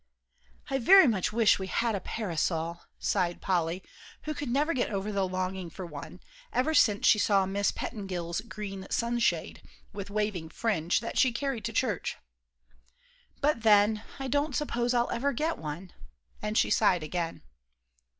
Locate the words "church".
11.71-12.17